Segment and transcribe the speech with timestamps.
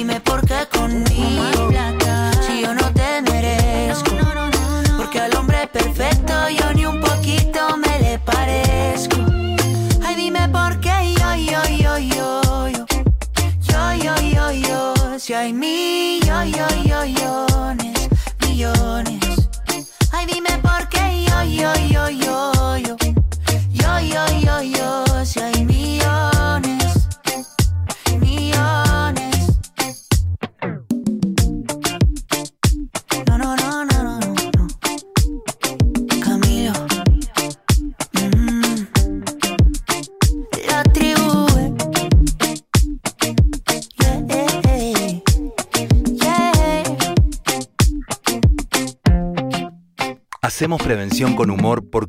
[0.00, 0.49] dime por qué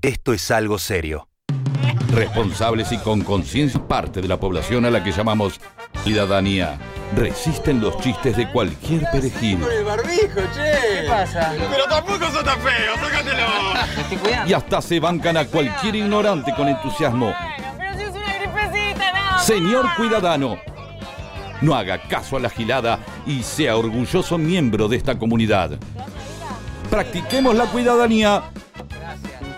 [0.01, 1.27] esto es algo serio.
[2.13, 5.61] Responsables y con conciencia parte de la población a la que llamamos
[6.03, 6.77] ciudadanía.
[7.15, 11.01] Resisten los chistes de cualquier perejil el barbijo, che.
[11.01, 11.53] ¿Qué pasa?
[11.69, 14.47] Pero tampoco son tan feos, sácatelo.
[14.47, 17.33] Y hasta se bancan a cualquier ignorante con entusiasmo.
[17.77, 19.45] Pero si es una gripecita, más.
[19.45, 20.57] Señor Cuidadano,
[21.61, 25.77] no haga caso a la gilada y sea orgulloso miembro de esta comunidad.
[26.89, 28.51] Practiquemos la cuidadanía.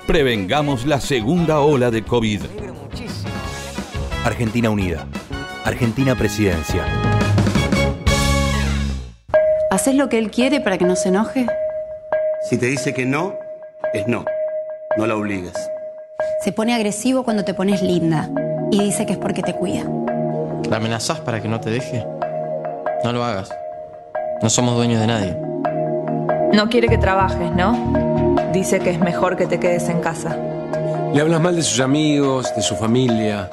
[0.07, 2.41] Prevengamos la segunda ola de COVID.
[4.25, 5.07] Argentina Unida.
[5.63, 6.83] Argentina Presidencia.
[9.71, 11.47] ¿Haces lo que él quiere para que no se enoje?
[12.49, 13.35] Si te dice que no,
[13.93, 14.25] es no.
[14.97, 15.53] No la obligues.
[16.43, 18.29] Se pone agresivo cuando te pones linda
[18.71, 19.85] y dice que es porque te cuida.
[20.69, 22.05] ¿La amenazás para que no te deje?
[23.05, 23.49] No lo hagas.
[24.41, 25.37] No somos dueños de nadie.
[26.53, 28.02] No quiere que trabajes, ¿no?
[28.53, 30.37] Dice que es mejor que te quedes en casa.
[31.11, 33.49] Le hablas mal de sus amigos, de su familia.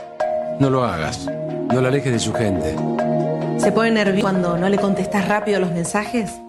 [0.58, 1.26] No lo hagas.
[1.72, 2.76] No la alejes de su gente.
[3.56, 6.42] ¿Se pone nervioso cuando no le contestas rápido los mensajes?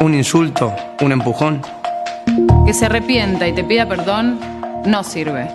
[0.00, 1.60] Un insulto, un empujón.
[2.64, 4.40] Que se arrepienta y te pida perdón
[4.86, 5.50] no sirve.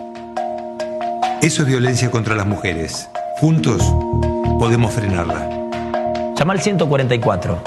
[1.41, 3.09] Eso es violencia contra las mujeres.
[3.39, 3.81] Juntos
[4.59, 5.50] podemos frenarla.
[6.35, 7.63] Llama al 144.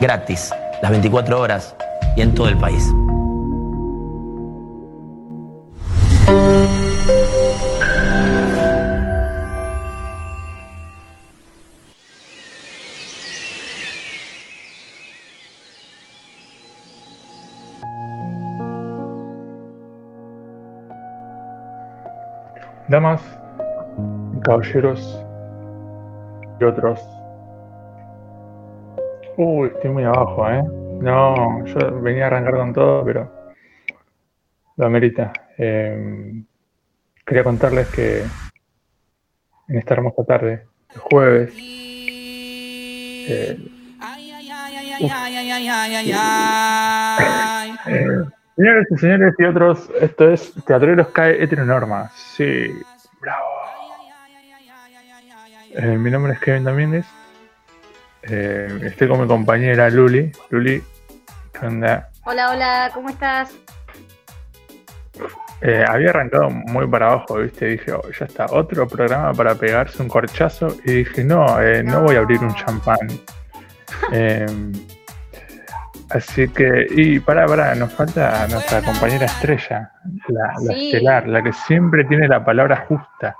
[0.00, 0.50] Gratis.
[0.80, 1.74] Las 24 horas
[2.16, 2.82] y en todo el país.
[22.90, 23.22] Damas,
[24.42, 25.24] caballeros
[26.58, 27.00] y otros.
[29.36, 30.64] Uy, estoy muy abajo, ¿eh?
[31.00, 33.30] No, yo venía a arrancar con todo, pero
[34.76, 35.32] lo amerita.
[35.62, 36.42] Eh,
[37.26, 38.24] quería contarles que
[39.68, 41.52] en esta hermosa tarde, el jueves,
[43.28, 43.58] eh,
[48.56, 52.10] Señores y señores y otros, esto es Teatreros cae heteronorma.
[52.14, 52.72] Sí,
[53.20, 53.46] bravo.
[55.72, 57.06] Eh, mi nombre es Kevin Domínguez.
[58.22, 60.32] Eh, estoy con mi compañera Luli.
[60.50, 60.82] Luli,
[61.52, 62.08] ¿qué onda?
[62.24, 63.54] Hola, hola, ¿cómo estás?
[65.62, 67.66] Eh, había arrancado muy para abajo, ¿viste?
[67.66, 70.68] Dije, oh, ya está, otro programa para pegarse un corchazo.
[70.84, 72.98] Y dije, no, eh, no voy a abrir un champán.
[74.12, 74.46] Eh,
[76.10, 79.92] así que, y para, para, nos falta nuestra compañera estrella,
[80.28, 80.92] la, la Sí.
[80.92, 83.36] estelar, la que siempre tiene la palabra justa.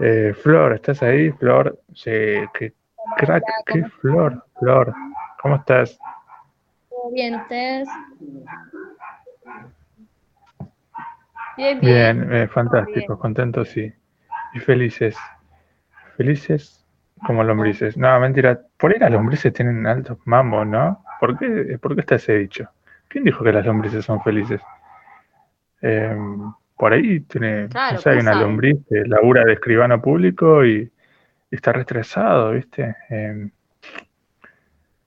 [0.00, 1.30] Eh, Flor, ¿estás ahí?
[1.30, 2.10] Flor, sí,
[2.54, 2.72] qué
[3.16, 4.92] crack, qué Flor, Flor,
[5.40, 5.96] ¿cómo estás?
[6.90, 7.88] ¿Todo bien, ustedes?
[11.56, 12.28] Bien, bien.
[12.28, 13.92] Bien, eh, fantásticos, contentos sí.
[14.54, 15.16] Y felices.
[16.16, 16.84] Felices
[17.26, 17.96] como lombrices.
[17.96, 18.60] No, mentira.
[18.76, 21.04] Por ahí las lombrices tienen altos mambos, ¿no?
[21.20, 22.68] ¿Por qué, ¿Por qué está ese dicho?
[23.08, 24.60] ¿Quién dijo que las lombrices son felices?
[25.82, 26.16] Eh,
[26.76, 28.44] por ahí tiene, Claro, no sé, hay ¿quién una sabe?
[28.44, 30.90] lombriz que labura de escribano público y,
[31.50, 32.96] y está restresado, ¿viste?
[33.10, 33.48] Eh,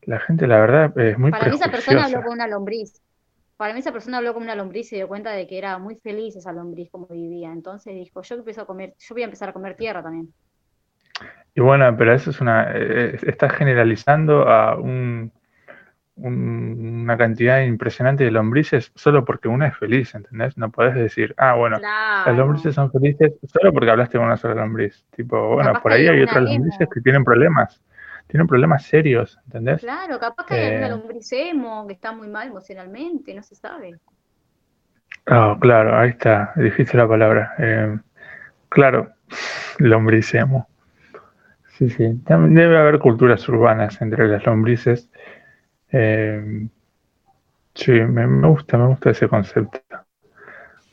[0.04, 3.02] la gente, la verdad, es muy Para mí esa persona habló con una lombriz.
[3.58, 5.78] Para mí esa persona habló con una lombriz y se dio cuenta de que era
[5.80, 7.52] muy feliz esa lombriz como vivía.
[7.52, 10.34] Entonces dijo, yo empiezo a comer, yo voy a empezar a comer tierra también.
[11.56, 12.72] Y bueno, pero eso es una.
[12.76, 15.32] eh, estás generalizando a un,
[16.18, 20.58] un- una cantidad impresionante de lombrices solo porque una es feliz, ¿entendés?
[20.58, 21.82] No podés decir, ah, bueno,
[22.26, 25.06] las lombrices son felices solo porque hablaste con una sola lombriz.
[25.16, 27.82] Tipo, bueno, Capaz por ahí hay otras lombrices que tienen problemas.
[28.28, 29.90] Tienen problemas serios, ¿entendés?
[29.90, 33.56] Claro, capaz que hay alguna Eh, lombriz emo que está muy mal emocionalmente, no se
[33.56, 34.00] sabe.
[35.28, 37.54] oh, claro, ahí está, dijiste la palabra.
[37.60, 37.98] Eh,
[38.70, 39.14] claro,
[39.80, 40.70] lombricemo.
[41.78, 42.16] Sí, sí.
[42.26, 45.10] También debe haber culturas urbanas entre las lombrices.
[45.92, 46.68] Eh,
[47.76, 49.80] sí, me, me gusta, me gusta ese concepto.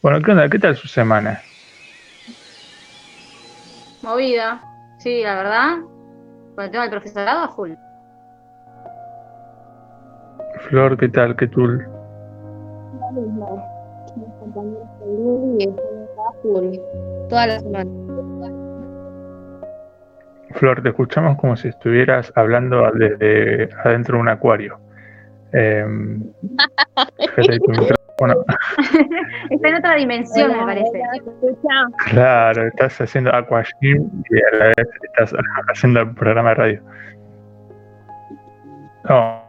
[0.03, 0.49] Bueno, ¿qué onda?
[0.49, 1.41] ¿Qué tal su semana?
[4.03, 4.61] Movida.
[4.99, 5.79] Sí, la verdad.
[6.55, 7.73] Con el tema del profesorado, a full.
[10.69, 11.35] Flor, ¿qué tal?
[11.37, 11.81] ¿Qué tú?
[17.29, 17.91] Toda la semana.
[20.53, 24.79] Flor, te escuchamos como si estuvieras hablando desde adentro de un acuario.
[25.57, 25.87] Eh,
[28.15, 28.45] micrófono.
[29.51, 31.03] Está en otra dimensión, me parece.
[32.07, 35.33] Claro, estás haciendo aquagym y a la vez estás
[35.69, 36.83] haciendo el programa de radio.
[39.09, 39.44] No.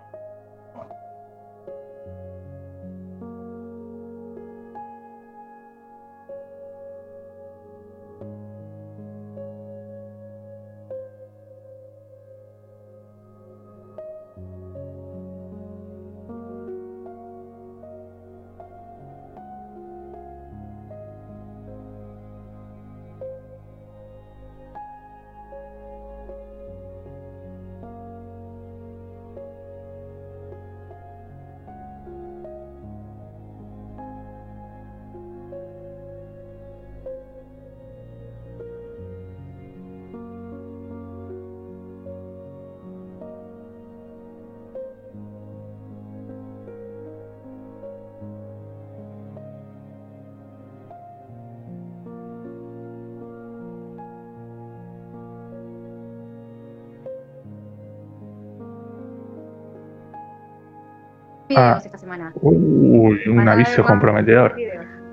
[61.55, 61.81] Videos Ah.
[61.85, 62.31] esta semana.
[62.41, 64.55] Uy, un aviso comprometedor.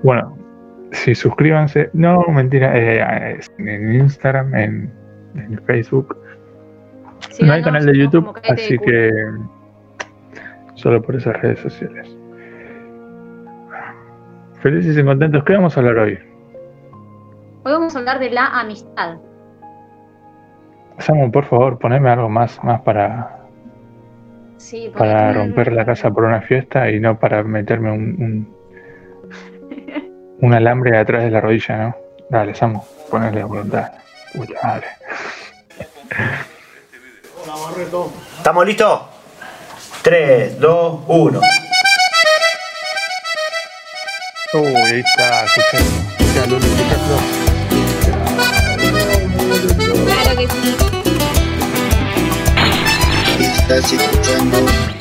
[0.03, 0.37] Bueno,
[0.93, 1.91] sí, suscríbanse.
[1.93, 2.73] No, mentira.
[2.77, 4.93] eh, en Instagram, en,
[5.37, 6.17] en Facebook.
[7.41, 9.11] no hay canal de YouTube, así que
[10.75, 12.17] solo por esas redes sociales.
[14.61, 15.43] Felices y contentos.
[15.45, 16.19] ¿Qué vamos a hablar hoy?
[17.65, 19.19] Hoy vamos a hablar de la amistad.
[20.99, 23.42] Samu, por favor, poneme algo más, más para,
[24.63, 28.57] Sí, para romper la casa por una fiesta y no para meterme un, un,
[30.41, 31.97] un alambre atrás de la rodilla, ¿no?
[32.31, 32.81] Dale, Samu,
[33.11, 33.93] ponerle voluntad.
[34.33, 34.87] Puta madre.
[38.39, 39.03] ¿Estamos listos?
[40.03, 41.41] 3, 2, 1.
[44.55, 45.91] Uy, ahí está, escuchando.
[50.07, 50.92] Claro que sí.
[53.83, 54.59] Estás escuchando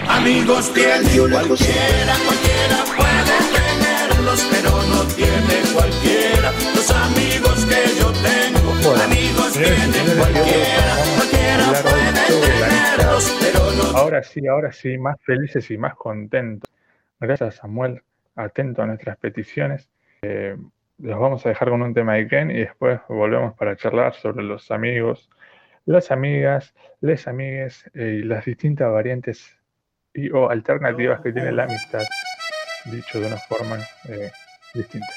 [0.10, 0.98] Amigos tiene
[1.30, 6.51] cualquiera, cualquiera puede tenerlos, pero no tiene cualquiera.
[6.75, 13.72] Los amigos que yo tengo, Bueno, amigos tiene señores, cualquiera, a cualquiera puede tenerlos, pero
[13.72, 16.69] no Ahora sí, ahora sí, más felices y más contentos.
[17.19, 18.01] Gracias, Samuel,
[18.36, 19.88] atento a nuestras peticiones.
[20.24, 20.57] Eh,
[20.98, 24.44] los vamos a dejar con un tema de Ken y después volvemos para charlar sobre
[24.44, 25.30] los amigos,
[25.86, 29.57] las amigas, les amigues eh, y las distintas variantes
[30.33, 32.03] o alternativas que tiene la amistad,
[32.86, 33.77] dicho de una forma
[34.07, 34.31] eh,
[34.74, 35.07] distinta.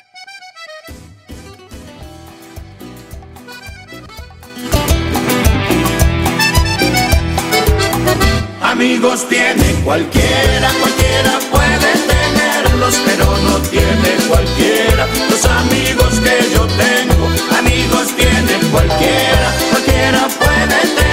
[8.62, 15.06] Amigos tiene cualquiera, cualquiera puede tenerlos, pero no tiene cualquiera.
[15.30, 21.03] Los amigos que yo tengo, amigos tiene cualquiera, cualquiera puede tenerlos,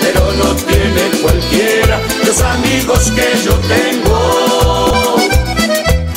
[0.00, 2.00] pero no tiene cualquiera.
[2.26, 5.16] Los amigos que yo tengo.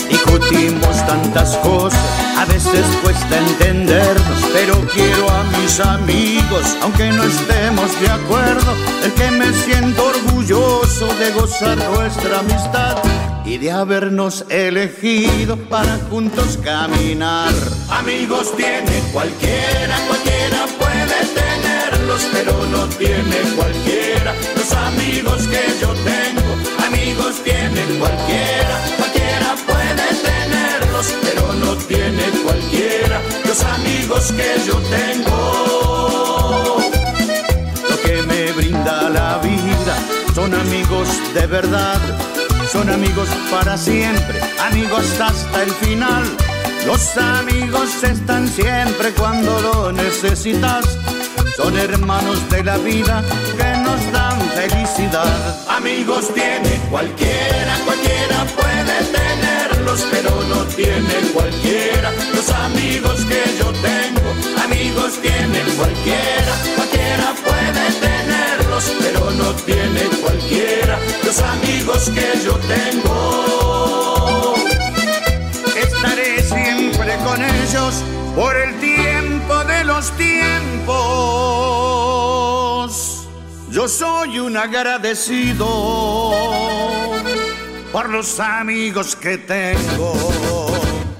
[0.09, 1.99] Discutimos tantas cosas,
[2.37, 9.11] a veces cuesta entendernos, pero quiero a mis amigos, aunque no estemos de acuerdo, el
[9.13, 12.97] que me siento orgulloso de gozar nuestra amistad
[13.45, 17.53] y de habernos elegido para juntos caminar.
[17.89, 20.65] Amigos tiene cualquiera, cualquiera
[21.25, 24.35] tenerlos, pero no tiene cualquiera.
[24.55, 26.51] Los amigos que yo tengo,
[26.85, 33.21] amigos tiene cualquiera, cualquiera puede tenerlos, pero no tiene cualquiera.
[33.45, 36.79] Los amigos que yo tengo.
[37.89, 39.97] Lo que me brinda la vida
[40.33, 41.99] son amigos de verdad,
[42.71, 46.23] son amigos para siempre, amigos hasta el final.
[46.85, 50.97] Los amigos están siempre cuando lo necesitas,
[51.55, 53.23] son hermanos de la vida
[53.57, 55.69] que nos dan felicidad.
[55.69, 64.33] Amigos tiene cualquiera, cualquiera puede tenerlos, pero no tiene cualquiera los amigos que yo tengo.
[64.63, 74.55] Amigos tiene cualquiera, cualquiera puede tenerlos, pero no tiene cualquiera los amigos que yo tengo.
[75.75, 78.03] Estaré siempre con ellos
[78.35, 79.12] por el tiempo
[79.85, 80.93] los tiempos.
[83.69, 85.65] Yo soy un agradecido
[87.91, 90.13] por los amigos que tengo.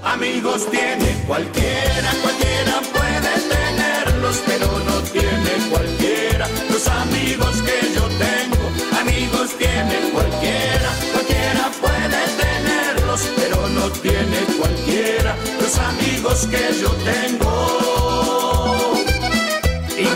[0.02, 8.70] Amigos tiene cualquiera, cualquiera puede tenerlos, pero no tiene cualquiera los amigos que yo tengo.
[9.00, 17.93] Amigos tiene cualquiera, cualquiera puede tenerlos, pero no tiene cualquiera los amigos que yo tengo.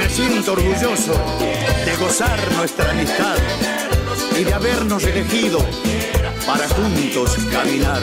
[0.08, 1.12] Siento orgulloso
[1.84, 3.36] de gozar nuestra amistad
[4.38, 5.58] y de habernos elegido
[6.46, 8.02] para juntos caminar.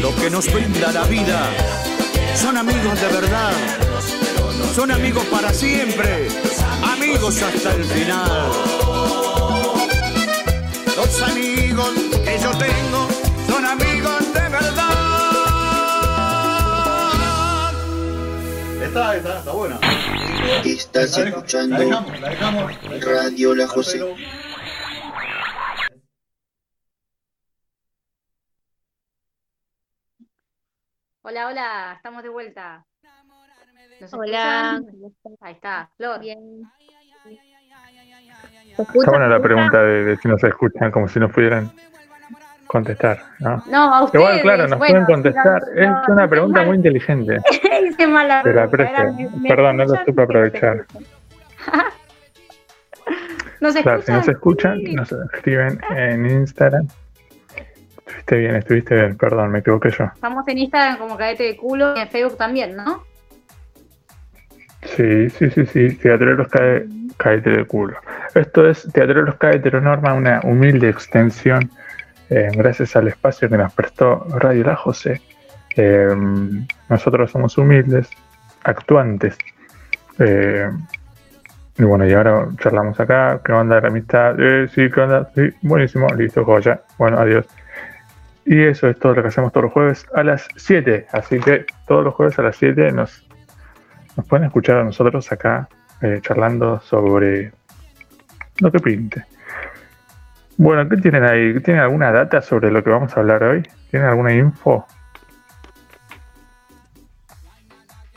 [0.00, 1.50] Lo que nos brinda la vida
[2.34, 3.52] son amigos de verdad,
[4.74, 6.28] son amigos para siempre,
[6.82, 8.52] amigos hasta el final.
[10.96, 11.90] Los amigos
[12.24, 13.08] que yo tengo
[13.48, 15.07] son amigos de verdad.
[19.08, 19.80] Está, está, está buena.
[20.66, 22.04] Estás escuchando
[23.00, 24.02] Radio La José.
[31.22, 32.84] Hola, hola, estamos de vuelta.
[33.98, 34.82] ¿Nos Hola.
[35.40, 36.20] Ahí está, Flor.
[38.76, 41.72] Está buena la pregunta de, de si nos escuchan, como si nos pudieran
[42.68, 43.60] contestar, ¿no?
[43.66, 44.22] No, a ustedes.
[44.22, 45.62] Igual, claro, nos bueno, pueden contestar.
[45.74, 47.38] es una pregunta muy inteligente.
[47.96, 49.30] Te la aprecio.
[49.48, 50.86] Perdón, no lo escuchan, supe aprovechar.
[53.60, 54.16] ¿Nos Claro, si escuchan?
[54.16, 56.86] nos escuchan, nos escriben en Instagram.
[58.06, 60.04] Estuviste bien, estuviste bien, perdón, me equivoqué yo.
[60.14, 63.02] Estamos en Instagram como Cadete de Culo y en Facebook también, ¿no?
[64.84, 67.96] Sí, sí, sí, sí, Teatreros cae, caete de culo.
[68.34, 71.70] Esto es Teatreros cae heteronorma, una humilde extensión,
[72.30, 75.20] eh, gracias al espacio que nos prestó Radio La José.
[75.76, 76.08] Eh,
[76.88, 78.10] nosotros somos humildes,
[78.64, 79.38] actuantes.
[80.18, 80.70] eh,
[81.78, 84.34] y bueno, y ahora charlamos acá, ¿qué onda la amistad?
[84.40, 85.30] Eh, sí, ¿qué onda?
[85.36, 86.82] Sí, buenísimo, listo, joya.
[86.98, 87.46] Bueno, adiós.
[88.44, 91.06] Y eso es todo lo que hacemos todos los jueves a las 7.
[91.12, 93.24] Así que todos los jueves a las 7 nos,
[94.16, 95.68] nos pueden escuchar a nosotros acá
[96.22, 97.52] charlando sobre
[98.58, 99.24] lo que pinte.
[100.58, 101.60] Bueno, ¿qué tienen ahí?
[101.62, 103.62] ¿Tienen alguna data sobre lo que vamos a hablar hoy?
[103.92, 104.84] ¿Tienen alguna info?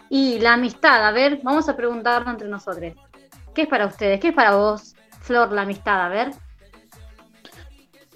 [0.10, 2.93] Y la amistad, a ver, vamos a preguntarnos entre nosotros.
[3.53, 4.19] ¿Qué es para ustedes?
[4.19, 6.03] ¿Qué es para vos, Flor, la amistad?
[6.03, 6.31] A ver.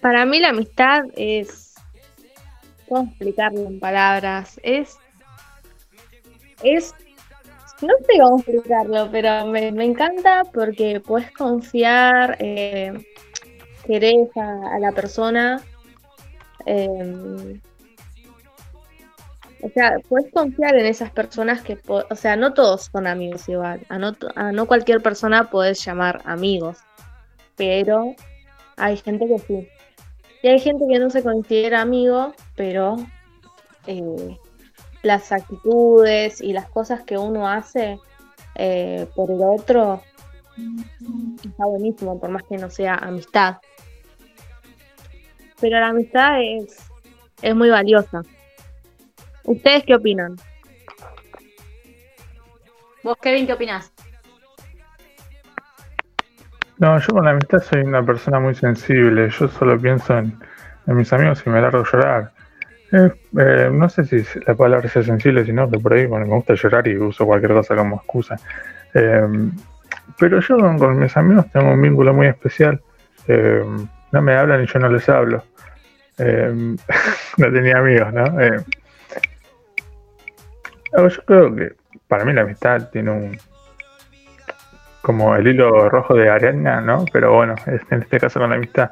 [0.02, 1.76] Para mí la amistad es.
[2.90, 4.60] ¿Cómo explicarlo en palabras?
[4.64, 4.98] Es.
[6.64, 6.96] Es.
[7.84, 12.92] No sé cómo explicarlo, pero me, me encanta porque puedes confiar, eh,
[13.86, 15.62] querés a, la persona.
[16.66, 17.60] eh,
[19.66, 23.84] o sea, puedes confiar en esas personas que, o sea, no todos son amigos igual.
[23.90, 26.78] A no, a no cualquier persona puedes llamar amigos,
[27.56, 28.14] pero
[28.78, 29.68] hay gente que sí.
[30.44, 32.98] Y hay gente que no se considera amigo, pero
[33.88, 34.38] eh,
[35.02, 38.00] las actitudes y las cosas que uno hace
[38.54, 40.04] eh, por el otro
[41.44, 43.58] está buenísimo, por más que no sea amistad.
[45.62, 46.78] Pero la amistad es,
[47.42, 48.22] es muy valiosa.
[49.44, 50.36] ¿Ustedes qué opinan?
[53.04, 53.92] ¿Vos, Kevin, qué opinás?
[56.78, 59.30] No, yo con la amistad soy una persona muy sensible.
[59.30, 60.38] Yo solo pienso en,
[60.88, 62.32] en mis amigos y me largo a llorar.
[62.92, 66.36] Eh, eh, no sé si la palabra sea sensible, sino que por ahí bueno, me
[66.36, 68.38] gusta llorar y uso cualquier cosa como excusa.
[68.94, 69.52] Eh,
[70.20, 72.82] pero yo con, con mis amigos tengo un vínculo muy especial.
[74.12, 75.44] No me hablan y yo no les hablo.
[76.18, 76.54] Eh,
[77.38, 78.40] no tenía amigos, ¿no?
[78.40, 78.60] Eh,
[80.94, 81.74] yo creo que
[82.08, 83.38] para mí la amistad tiene un,
[85.02, 87.06] como el hilo rojo de arena, ¿no?
[87.12, 88.92] Pero bueno, es- en este caso con la amistad.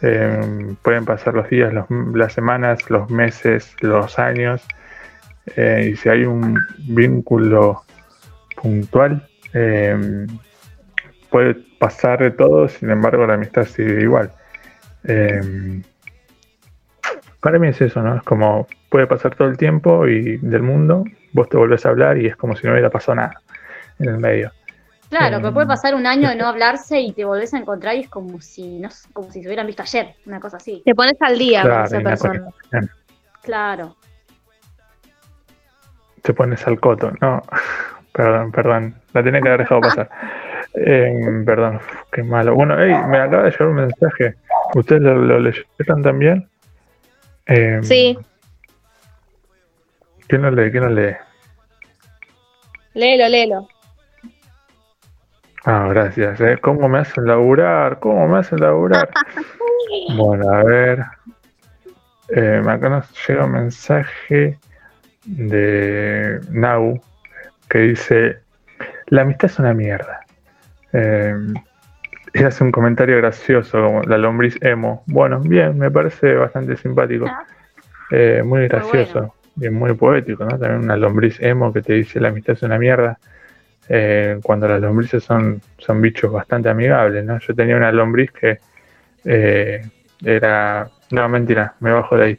[0.00, 4.64] eh, pueden pasar los días, los- las semanas, los meses, los años.
[5.56, 7.82] eh, y si hay un vínculo
[8.54, 9.26] puntual,
[11.30, 14.30] puede pasar de todo, sin embargo la amistad sigue igual.
[15.04, 15.82] Eh,
[17.40, 18.16] para mí es eso, ¿no?
[18.16, 22.18] Es como puede pasar todo el tiempo y del mundo, vos te volvés a hablar
[22.18, 23.40] y es como si no hubiera pasado nada
[23.98, 24.50] en el medio.
[25.08, 27.96] Claro, que Eh, puede pasar un año de no hablarse y te volvés a encontrar
[27.96, 30.82] y es como si no como si se hubieran visto ayer, una cosa así.
[30.84, 32.48] Te pones al día con Claro, esa hay una persona.
[33.42, 33.96] Claro.
[36.22, 37.12] Te pones al coto.
[37.20, 37.40] No,
[38.12, 38.94] perdón, perdón.
[39.14, 40.10] La tenía que haber dejado pasar.
[40.80, 41.80] Eh, perdón,
[42.12, 42.54] qué malo.
[42.54, 44.34] Bueno, hey, me acaba de llegar un mensaje.
[44.74, 46.48] ¿Ustedes lo, lo leyeron también?
[47.46, 48.18] Eh, Sí,
[50.26, 50.70] ¿Quién lo lee?
[50.70, 51.16] ¿Quién lo lee?
[52.94, 53.68] léelo, léelo.
[55.64, 56.40] Ah, gracias.
[56.40, 56.58] ¿eh?
[56.60, 57.98] ¿Cómo me hacen laburar?
[58.00, 59.08] ¿Cómo me hacen laburar?
[60.16, 61.02] Bueno, a ver.
[62.28, 64.58] Eh, acá nos llega un mensaje
[65.24, 67.00] de Nau
[67.70, 68.40] que dice:
[69.06, 70.20] La amistad es una mierda.
[70.92, 71.34] Eh,
[72.34, 75.02] y hace un comentario gracioso, como la lombriz emo.
[75.06, 77.26] Bueno, bien, me parece bastante simpático.
[78.10, 80.58] Eh, muy gracioso y muy poético, ¿no?
[80.58, 83.18] También una lombriz emo que te dice la amistad es una mierda.
[83.88, 87.38] eh, cuando las lombrices son, son bichos bastante amigables, ¿no?
[87.38, 88.58] Yo tenía una lombriz que
[89.24, 89.82] eh,
[90.22, 90.88] era...
[91.10, 92.38] No, mentira, me bajo de ahí.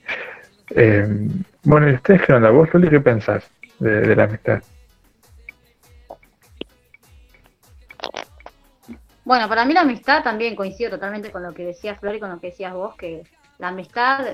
[1.63, 2.51] Bueno, ¿y ustedes qué onda?
[2.51, 4.61] ¿Vos, Luli, qué pensás de, de la amistad?
[9.29, 12.31] Bueno, para mí la amistad también coincido totalmente con lo que decías Flor y con
[12.31, 13.21] lo que decías vos, que
[13.59, 14.25] la amistad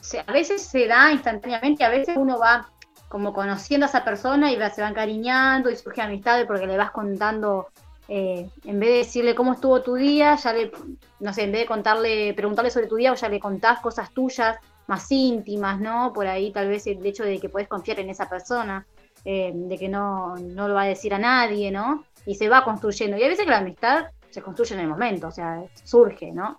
[0.00, 2.68] se- a veces se da instantáneamente, a veces uno va
[3.08, 6.90] como conociendo a esa persona y se va encariñando y surge amistad porque le vas
[6.90, 7.68] contando,
[8.08, 10.72] eh, en vez de decirle cómo estuvo tu día, ya le,
[11.20, 14.10] no sé, en vez de contarle, preguntarle sobre tu día, vos ya le contás cosas
[14.10, 14.56] tuyas
[14.88, 16.12] más íntimas, ¿no?
[16.12, 18.84] Por ahí tal vez el hecho de que puedes confiar en esa persona,
[19.24, 22.02] eh, de que no, no lo va a decir a nadie, ¿no?
[22.26, 23.16] Y se va construyendo.
[23.16, 26.58] Y a veces que la amistad se construye en el momento, o sea, surge, ¿no?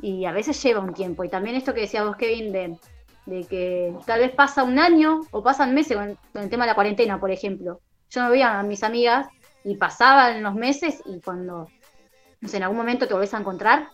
[0.00, 1.24] Y a veces lleva un tiempo.
[1.24, 2.78] Y también esto que decía vos, Kevin, de,
[3.26, 6.74] de que tal vez pasa un año o pasan meses con, el tema de la
[6.74, 7.80] cuarentena, por ejemplo.
[8.10, 9.26] Yo no veía a mis amigas
[9.64, 11.68] y pasaban los meses y cuando,
[12.40, 13.88] no sé, en algún momento te volvés a encontrar,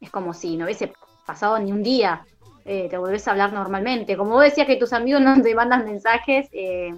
[0.00, 0.92] es como si no hubiese
[1.26, 2.24] pasado ni un día,
[2.64, 4.16] eh, te volvés a hablar normalmente.
[4.16, 6.94] Como vos decías que tus amigos no te mandan mensajes eh,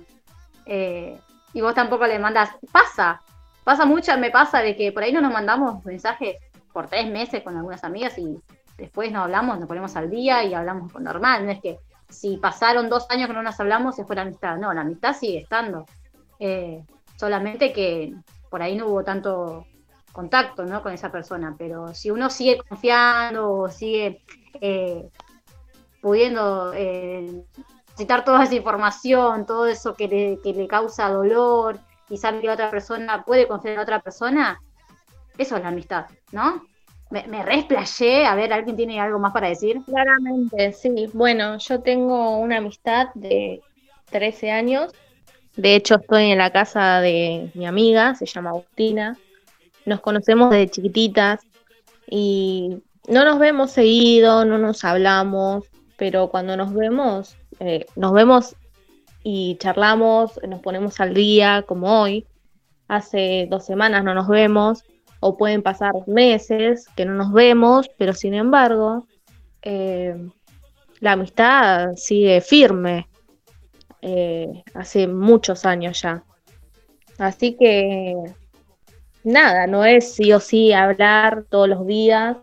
[0.67, 1.19] eh,
[1.53, 3.21] y vos tampoco le mandas, pasa,
[3.65, 6.37] pasa mucho, me pasa de que por ahí no nos mandamos mensajes
[6.73, 8.41] por tres meses con algunas amigas y
[8.77, 11.45] después nos hablamos, nos ponemos al día y hablamos con normal.
[11.45, 14.57] No es que si pasaron dos años que no nos hablamos se fue la amistad.
[14.57, 15.87] No, la amistad sigue estando.
[16.39, 16.83] Eh,
[17.17, 18.15] solamente que
[18.51, 19.67] por ahí no hubo tanto
[20.13, 20.83] contacto ¿no?
[20.83, 21.55] con esa persona.
[21.57, 24.23] Pero si uno sigue confiando o sigue
[24.61, 25.09] eh,
[26.01, 27.45] pudiendo eh,
[27.97, 31.79] citar toda esa información, todo eso que le, que le causa dolor
[32.17, 34.61] sabe que otra persona puede confiar en otra persona,
[35.39, 36.65] eso es la amistad, ¿no?
[37.11, 39.81] Me, me resplayé, a ver, ¿alguien tiene algo más para decir?
[39.85, 41.11] Claramente, sí.
[41.13, 43.61] Bueno, yo tengo una amistad de
[44.11, 44.93] 13 años.
[45.57, 49.19] De hecho, estoy en la casa de mi amiga, se llama Agustina.
[49.85, 51.41] Nos conocemos desde chiquititas
[52.07, 55.65] y no nos vemos seguido, no nos hablamos,
[55.97, 58.57] pero cuando nos vemos, eh, nos vemos
[59.23, 62.27] y charlamos, nos ponemos al día, como hoy.
[62.89, 64.85] Hace dos semanas no nos vemos,
[65.21, 69.07] o pueden pasar meses que no nos vemos, pero sin embargo,
[69.63, 70.15] eh,
[71.01, 73.09] la amistad sigue firme
[74.01, 76.25] eh, hace muchos años ya.
[77.19, 78.17] Así que
[79.23, 82.37] nada, no es sí o sí hablar todos los días,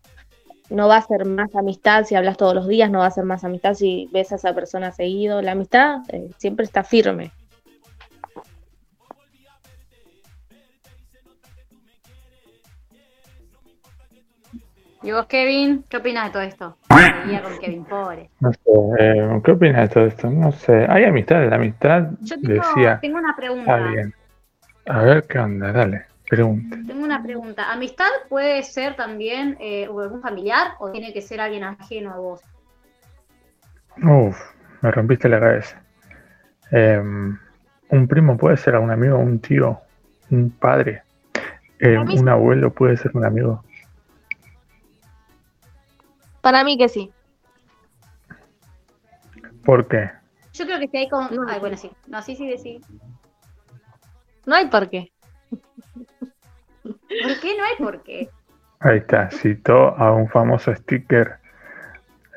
[0.69, 3.25] no va a ser más amistad si hablas todos los días, no va a ser
[3.25, 5.41] más amistad si ves a esa persona seguido.
[5.41, 7.32] La amistad eh, siempre está firme.
[15.01, 15.86] ¿Y vos, Kevin?
[15.88, 16.77] ¿Qué opinas de todo esto?
[17.23, 18.29] Seguía con Kevin, pobre.
[18.41, 18.60] No sé,
[18.99, 20.29] eh, ¿qué opinas de todo esto?
[20.29, 23.77] No sé, hay amistad, la amistad Yo tengo, decía, tengo una pregunta.
[23.77, 24.13] está bien.
[24.88, 26.78] A ver qué onda, dale, pregunta.
[26.88, 27.72] Tengo una pregunta.
[27.72, 32.42] ¿Amistad puede ser también eh, algún familiar o tiene que ser alguien ajeno a vos?
[34.02, 34.39] Uf,
[34.82, 35.82] me rompiste la cabeza.
[36.72, 37.02] Eh,
[37.89, 39.82] un primo puede ser un amigo, un tío,
[40.30, 41.04] un padre.
[41.80, 43.63] Eh, mí un abuelo puede ser un amigo.
[46.42, 47.12] Para mí que sí.
[49.65, 50.12] ¿Por qué?
[50.54, 51.28] Yo creo que si hay con...
[51.48, 51.92] Ay, bueno, sí.
[52.08, 52.82] No, sí, sí, sí.
[54.46, 55.12] No hay por qué.
[56.84, 58.30] ¿Por qué no hay por qué?
[58.80, 61.38] Ahí está, citó a un famoso sticker.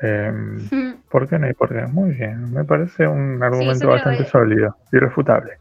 [0.01, 0.31] Eh,
[1.09, 1.85] ¿Por qué no hay por qué?
[1.87, 5.57] Muy bien, me parece un argumento bastante sólido, irrefutable.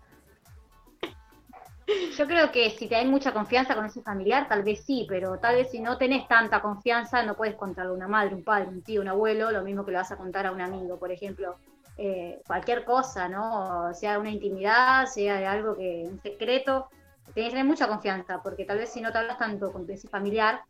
[2.16, 5.38] Yo creo que si te hay mucha confianza con ese familiar, tal vez sí, pero
[5.38, 8.68] tal vez si no tenés tanta confianza, no puedes contarle a una madre, un padre,
[8.68, 11.10] un tío, un abuelo, lo mismo que le vas a contar a un amigo, por
[11.10, 11.56] ejemplo.
[11.98, 13.92] Eh, cualquier cosa, ¿no?
[13.94, 16.88] Sea una intimidad, sea de algo que, un secreto,
[17.34, 19.94] Tienes que tener mucha confianza, porque tal vez si no te hablas tanto con tu
[20.10, 20.60] familiar,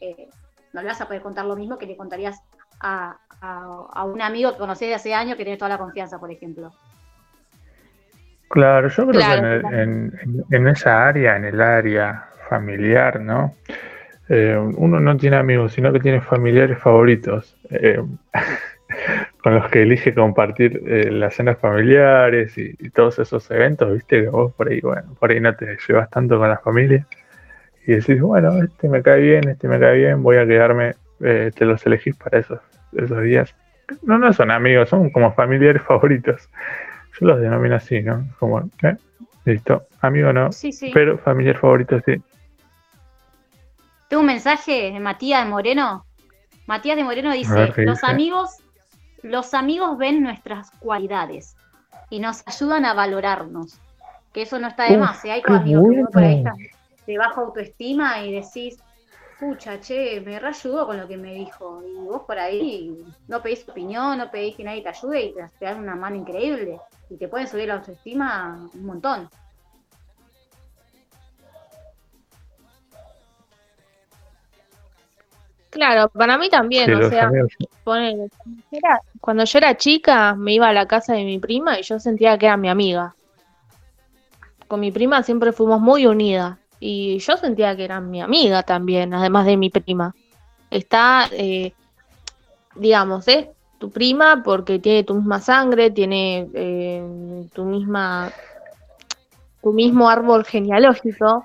[0.00, 0.28] eh,
[0.72, 2.40] no le vas a poder contar lo mismo que le contarías
[2.80, 6.18] a, a- a un amigo que conocés de hace años que tiene toda la confianza,
[6.18, 6.72] por ejemplo.
[8.48, 10.46] Claro, yo creo Claro, que en, el- claro.
[10.50, 13.54] en esa área, en el área familiar, ¿no?
[14.30, 18.02] Eh, uno no tiene amigos, sino que tiene familiares favoritos, eh,
[19.42, 24.22] con los que elige compartir eh, las cenas familiares y, y todos esos eventos, viste,
[24.22, 27.06] que vos por ahí, bueno, por ahí no te llevas tanto con la familia
[27.86, 31.50] y decís, bueno, este me cae bien, este me cae bien, voy a quedarme, eh,
[31.54, 32.60] te los elegís para esos,
[32.92, 33.54] esos días.
[34.02, 36.48] No, no son amigos, son como familiares favoritos.
[37.18, 38.26] Yo los denomino así, ¿no?
[38.38, 38.96] Como, ¿eh?
[39.44, 40.90] Listo, amigo no, Sí, sí.
[40.92, 42.20] pero familiar favorito sí.
[44.08, 46.04] Tengo un mensaje de Matías de Moreno.
[46.66, 48.10] Matías de Moreno dice, ver, ¿qué los dice?
[48.12, 48.62] amigos,
[49.22, 51.56] los amigos ven nuestras cualidades
[52.10, 53.78] y nos ayudan a valorarnos.
[54.32, 55.24] Que eso no está de más.
[55.24, 55.32] ¿eh?
[55.32, 56.56] Hay amigos que vos por ahí estás
[57.06, 58.78] de baja autoestima y decís,
[59.40, 61.82] pucha, che, me reayudó con lo que me dijo.
[61.82, 65.44] Y vos por ahí no pedís opinión, no pedís que nadie te ayude y te,
[65.58, 66.78] te dan una mano increíble.
[67.08, 69.28] Y te pueden subir la autoestima un montón.
[75.78, 77.30] Claro, para mí también, Sí, o sea,
[77.84, 81.38] ponele, cuando yo era- cuando yo era chica me iba a la casa de mi
[81.38, 83.14] prima y yo sentía que era mi amiga.
[84.66, 89.14] Con mi prima siempre fuimos muy unidas y yo sentía que era mi amiga también,
[89.14, 90.16] además de mi prima.
[90.68, 91.74] Está, eh,
[92.74, 93.46] digamos, es
[93.78, 97.02] tu prima porque tiene tu misma sangre, tiene eh,
[97.52, 98.32] tu misma,
[99.62, 101.42] tu mismo árbol genealógico,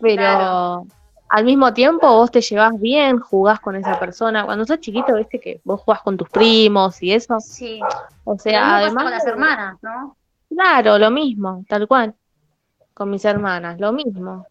[0.00, 0.86] pero Claro.
[1.28, 4.44] Al mismo tiempo vos te llevas bien, jugás con esa persona.
[4.44, 7.40] Cuando sos chiquito, viste que vos jugás con tus primos y eso.
[7.40, 7.80] Sí.
[8.24, 9.04] O sea, además.
[9.04, 10.16] con las hermanas, ¿no?
[10.48, 12.14] Claro, lo mismo, tal cual.
[12.94, 14.46] Con mis hermanas, lo mismo.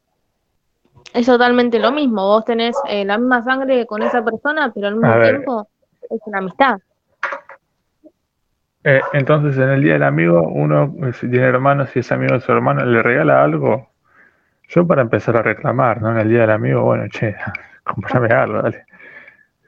[1.13, 2.27] Es totalmente lo mismo.
[2.27, 5.35] Vos tenés eh, la misma sangre con esa persona, pero al mismo A ver.
[5.35, 5.67] tiempo
[6.09, 6.77] es una amistad.
[8.83, 12.35] Eh, entonces, en el día del amigo, uno, eh, si tiene hermanos, si es amigo
[12.35, 13.89] de su hermano, le regala algo.
[14.67, 16.11] Yo para empezar a reclamar, ¿no?
[16.11, 17.35] En el día del amigo, bueno, che,
[17.83, 18.85] comprame algo, dale.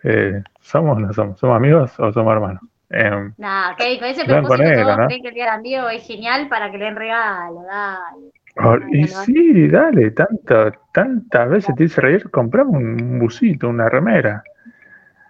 [0.03, 1.39] Eh, ¿Somos o no somos?
[1.39, 2.61] ¿Somos amigos o somos hermanos?
[2.89, 5.05] Nada, que con ese propósito negro, todos ¿no?
[5.07, 8.31] creen que el día del amigo es genial para que le den regalo, dale.
[8.63, 14.41] oh, y sí, dale, tanto, tantas veces te hice reír, comprame un busito, una remera.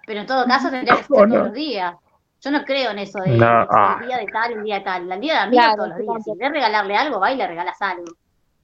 [0.06, 1.38] Pero en todo caso tendría que ser todos no.
[1.38, 1.96] los días.
[2.40, 3.98] Yo no creo en eso de No, de ah.
[4.02, 5.12] el día de tal, el día de tal.
[5.12, 6.24] El día de amigo Claro, todos los días.
[6.24, 8.06] Si querés regalarle algo, va y le regalas algo.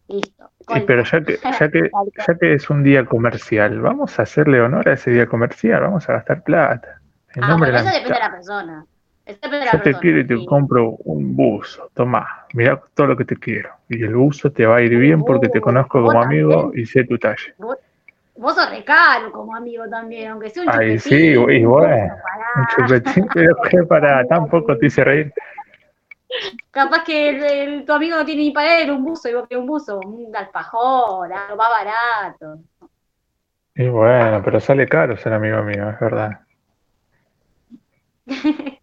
[0.08, 0.50] Listo.
[0.70, 1.90] Y pero ya que, ya que,
[2.28, 6.10] ya que es un día comercial, vamos a hacerle honor a ese día comercial, vamos
[6.10, 7.00] a gastar plata.
[7.36, 8.86] En Ah, nombre bueno, de la eso depende de la persona.
[9.26, 10.46] Eso depende de la Yo te quiero y te sí.
[10.46, 13.70] compro un buzo, tomá, mira todo lo que te quiero.
[13.90, 16.86] Y el buzo te va a ir bien porque te conozco vos como amigo y
[16.86, 17.54] sé tu talla.
[17.58, 21.18] Vos, sos re caro como amigo también, aunque sea un Ay, chupetín.
[21.18, 22.16] sí, y bueno,
[22.56, 25.34] un chupetín, pero que para, tampoco te hice reír.
[26.72, 29.48] Capaz que el- el- tu amigo no tiene ni para él un buzo y vos
[29.52, 32.60] un buzo, un alfajor, algo más barato.
[33.76, 36.40] Y bueno, pero sale caro ser amigo mío, es verdad.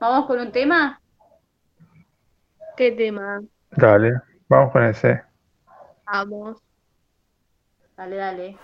[0.00, 1.00] Vamos con un tema.
[2.76, 3.42] ¿Qué tema?
[3.70, 5.22] Dale, vamos con ese.
[6.04, 6.58] Vamos.
[7.96, 8.58] Dale, dale.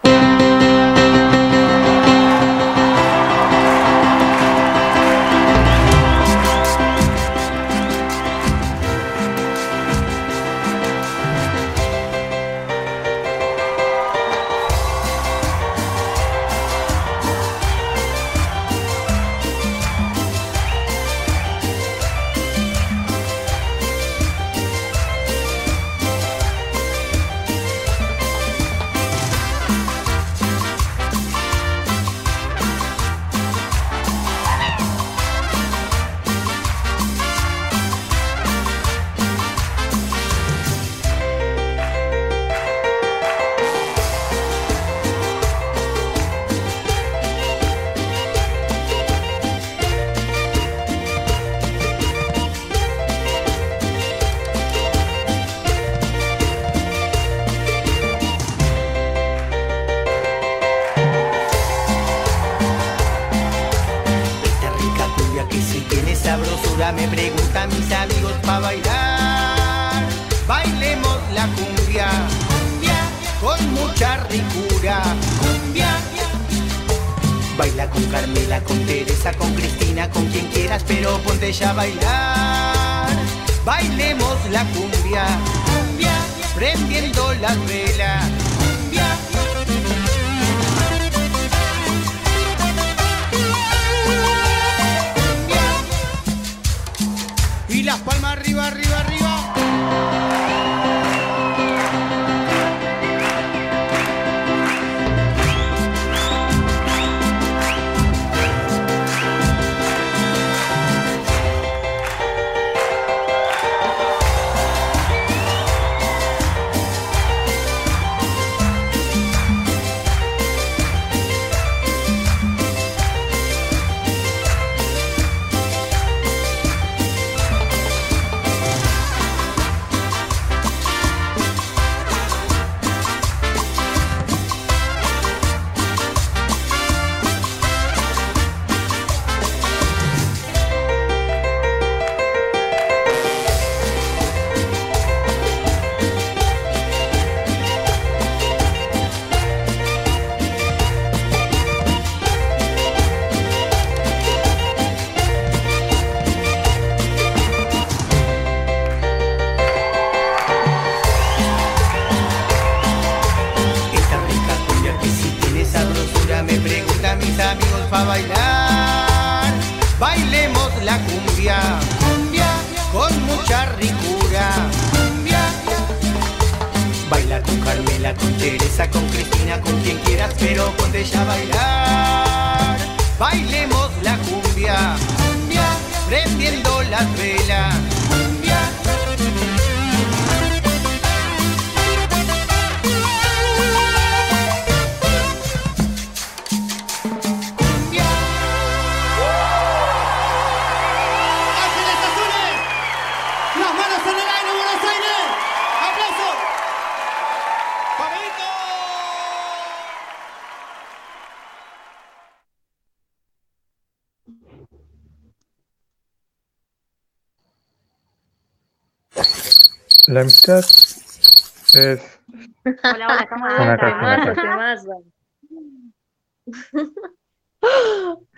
[220.08, 221.74] La amistad es.
[221.74, 225.04] Hola, hola, estamos Una Temazo, temazo.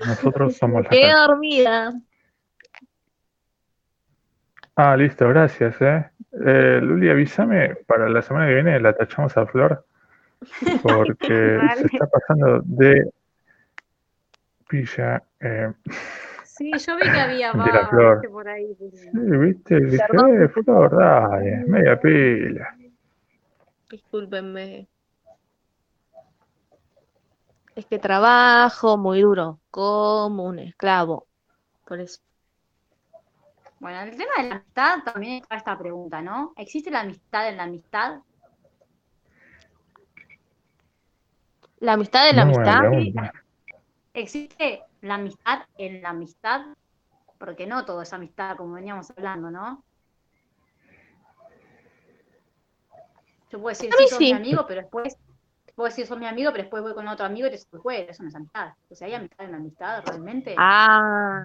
[0.05, 1.27] Nosotros somos la casa.
[1.27, 1.93] dormida.
[4.77, 6.11] Ah, listo, gracias, eh.
[6.45, 9.87] Eh, Luli, avísame, para la semana que viene la tachamos a Flor,
[10.83, 11.81] porque Vale.
[11.81, 13.09] se está pasando de
[14.69, 15.23] pilla.
[15.41, 15.73] eh,
[16.57, 18.21] Sí, yo vi que había la más flor.
[18.21, 18.77] viste, por ahí.
[18.77, 22.77] sí, viste, dije, eh, Flor, dale, media pila.
[23.91, 24.87] Discúlpenme.
[27.75, 31.27] Es que trabajo muy duro, como un esclavo.
[31.85, 32.21] Por eso.
[33.81, 36.53] Bueno, el tema de la amistad también está esta pregunta, ¿no?
[36.57, 38.21] ¿Existe la amistad en la amistad?
[41.81, 42.83] ¿La amistad de la amistad?
[44.15, 46.63] ¿Existe la amistad en la amistad?
[47.39, 49.85] Porque no todo es amistad, como veníamos hablando, ¿no?
[53.51, 54.33] Yo puedo decir, sí, sos mi sí.
[54.33, 55.17] amigo, pero después,
[55.75, 58.23] puedo decir, sos mi amigo, pero después voy con otro amigo y te juego, eso
[58.23, 58.73] no es amistad.
[58.89, 60.57] O sea, ¿hay amistad en la amistad realmente?
[60.59, 61.45] Ah,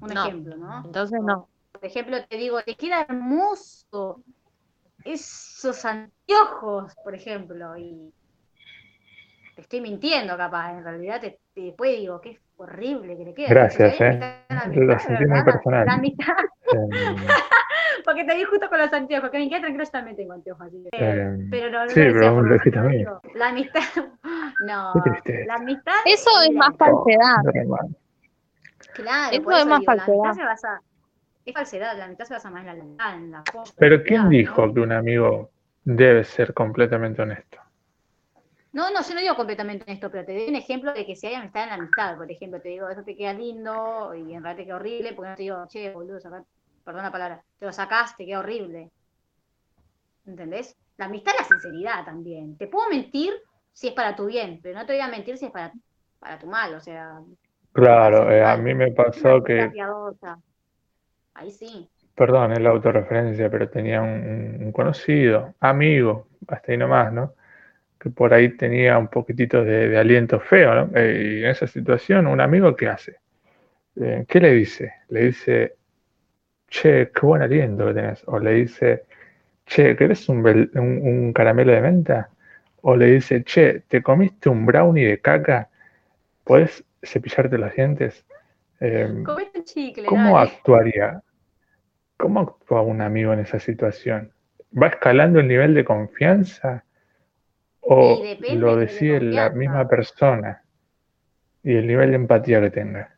[0.00, 0.26] Un no.
[0.26, 0.84] ejemplo, ¿no?
[0.86, 1.48] entonces no.
[1.72, 4.22] Por ejemplo, te digo, te queda hermoso
[5.04, 8.12] esos anteojos, por ejemplo, y
[9.54, 13.48] te estoy mintiendo capaz, en realidad te, te- después digo, qué horrible que le queda.
[13.48, 14.18] Gracias, eh.
[14.48, 15.44] la Lo sentí muy ¿verdad?
[15.44, 15.86] personal.
[15.86, 16.34] La amistad,
[16.72, 17.26] Eh,
[18.04, 20.66] porque te vi justo con los anteojos, que me queda tranquilo, yo también tengo anteojos,
[20.66, 23.04] así que- eh, pero no, no sí, lo pero lo dijiste a mí.
[23.34, 23.80] La amistad,
[24.66, 25.46] no, Qué tristeza.
[25.46, 27.36] la amistad Eso es más falsedad.
[28.94, 30.34] Claro, Eso por es eso más digo, la amistad falsedad.
[30.34, 30.82] se basa,
[31.44, 33.44] es falsedad, la amistad se basa más en la lealtad, en la
[33.78, 34.74] Pero ¿quién dijo ¿no?
[34.74, 35.50] que un amigo
[35.84, 37.58] debe ser completamente honesto?
[38.74, 41.28] No, no, yo no digo completamente esto, pero te doy un ejemplo de que si
[41.28, 44.42] hay amistad en la amistad, por ejemplo, te digo, eso te queda lindo y en
[44.42, 46.44] realidad te queda horrible, porque no te digo, che, boludo, sacá,
[46.84, 48.90] perdón la palabra, te lo sacás, te queda horrible.
[50.26, 50.76] ¿Entendés?
[50.96, 52.56] La amistad es la sinceridad también.
[52.56, 53.32] Te puedo mentir
[53.72, 55.72] si es para tu bien, pero no te voy a mentir si es para,
[56.18, 57.20] para tu mal, o sea,
[57.72, 59.70] Claro, eh, a mí me pasó que.
[61.34, 61.88] Ahí sí.
[62.14, 67.34] perdón, es la autorreferencia, pero tenía un, un conocido, amigo, hasta ahí nomás, ¿no?
[68.04, 70.90] Que por ahí tenía un poquitito de, de aliento feo, ¿no?
[70.96, 73.16] Eh, y en esa situación, un amigo, ¿qué hace?
[73.96, 74.92] Eh, ¿qué le dice?
[75.10, 75.76] Le dice,
[76.68, 78.22] che, qué buen aliento que tenés.
[78.26, 79.04] O le dice,
[79.66, 82.30] che, ¿querés un, bel- un- un caramelo de menta?
[82.82, 85.70] O le dice, che, ¿te comiste un brownie de caca?
[86.44, 88.26] ¿Puedes cepillarte los dientes?
[88.80, 90.50] Eh, Comete un chicle, ¿Cómo dale.
[90.50, 91.22] actuaría?
[92.18, 94.32] ¿Cómo actúa un amigo en esa situación?
[94.80, 96.84] ¿va escalando el nivel de confianza
[97.86, 98.18] o
[98.50, 99.58] lo de decide la confianza.
[99.58, 100.62] misma persona
[101.62, 103.14] y el nivel de empatía que tenga?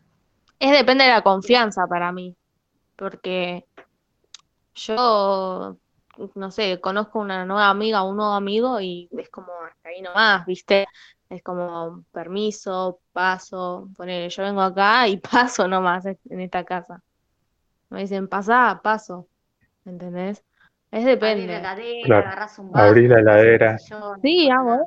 [0.58, 2.36] Es depende de la confianza para mí.
[2.96, 3.66] Porque
[4.74, 5.76] yo,
[6.34, 10.02] no sé, conozco una nueva amiga o un nuevo amigo y es como hasta ahí
[10.02, 10.86] nomás, ¿viste?
[11.28, 17.02] Es como permiso, paso, ponele, yo vengo acá y paso nomás en esta casa.
[17.90, 19.28] Me dicen, pasá, paso.
[19.84, 20.44] ¿Entendés?
[20.96, 21.56] Es Abrir la depende.
[21.56, 23.78] heladera, Claro, agarrás un vaso, abrir la heladera.
[24.22, 24.86] Sí, hago eso.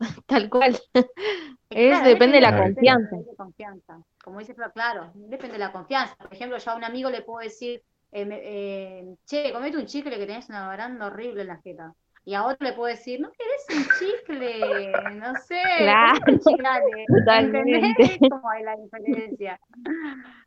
[0.26, 0.78] Tal cual.
[1.70, 3.16] Es Claro, depende de la confianza.
[3.16, 3.98] de confianza.
[4.24, 6.16] Como dice Flor, claro, depende de la confianza.
[6.16, 7.82] Por ejemplo, yo a un amigo le puedo decir,
[8.12, 11.92] eh, eh, che, comete un chicle que tenés una baranda horrible en la jeta.
[12.24, 15.14] Y a otro le puedo decir, ¿no querés un chicle?
[15.16, 16.20] No sé, Claro.
[16.20, 17.04] comete un chicle.
[17.18, 17.76] Totalmente.
[17.76, 18.18] ¿Entendés?
[18.30, 19.60] Como hay la diferencia.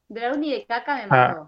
[0.08, 1.46] Brownie de caca me Ah,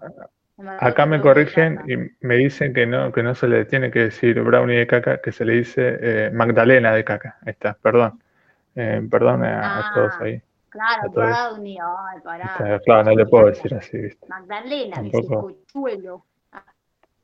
[0.78, 4.40] Acá me corrigen y me dicen que no, que no se le tiene que decir
[4.42, 7.38] brownie de caca, que se le dice eh, Magdalena de caca.
[7.42, 8.20] Ahí está, perdón.
[8.76, 10.40] Eh, perdón a, a todos ahí.
[10.68, 11.28] Claro, todos.
[11.28, 12.46] brownie, ay, pará.
[12.46, 14.26] Está- claro, no le puedo decir así, ¿viste?
[14.28, 15.40] Magdalena, dice Tampoco.
[15.66, 16.24] cochuelo.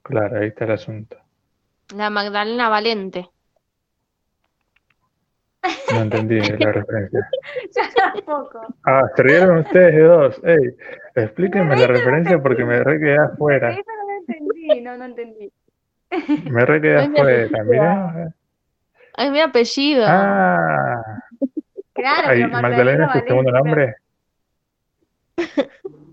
[0.03, 1.17] Claro, ahí está el asunto.
[1.95, 3.29] La Magdalena Valente.
[5.93, 7.29] No entendí la referencia.
[7.77, 8.75] Yo tampoco.
[8.85, 10.41] Ah, se rieron ustedes de dos.
[10.45, 10.77] Ey,
[11.15, 13.71] explíquenme la referencia porque me re quedé afuera.
[13.71, 15.53] Eso no lo entendí, no, no entendí.
[16.51, 17.63] Me re quedé No afuera.
[17.65, 18.35] Mirá.
[19.17, 20.05] Es mi apellido.
[20.09, 21.21] Ah,
[21.93, 23.95] Claro, Ay, pero ¿Magdalena es tu segundo nombre?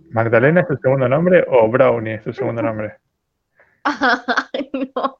[0.09, 2.97] ¿Magdalena es tu segundo nombre o Brownie es tu segundo nombre?
[3.83, 5.17] Ay, no.